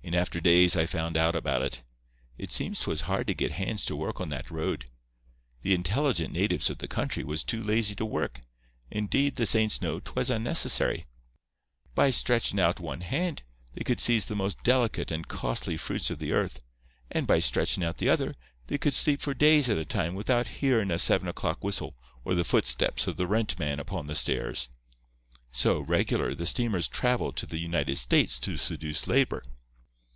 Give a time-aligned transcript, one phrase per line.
[0.00, 1.82] In after days I found out about it.
[2.38, 4.86] It seems 'twas hard to get hands to work on that road.
[5.60, 8.40] The intelligent natives of the country was too lazy to work.
[8.90, 11.04] Indeed, the saints know, 'twas unnecessary.
[11.94, 13.42] By stretchin' out one hand,
[13.74, 16.62] they could seize the most delicate and costly fruits of the earth,
[17.10, 18.34] and, by stretchin' out the other,
[18.68, 22.34] they could sleep for days at a time without hearin' a seven o'clock whistle or
[22.34, 24.70] the footsteps of the rent man upon the stairs.
[25.52, 29.42] So, regular, the steamers travelled to the United States to seduce labour.